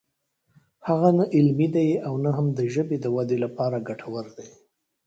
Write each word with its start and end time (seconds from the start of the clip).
هغه 0.87 1.09
نه 1.17 1.25
علمي 1.35 1.67
دی 1.75 1.89
او 2.07 2.13
نه 2.23 2.31
هم 2.37 2.47
د 2.57 2.59
ژبې 2.73 2.97
د 3.01 3.05
ودې 3.15 3.37
لپاره 3.45 3.85
ګټور 3.89 4.25
دی 4.37 4.47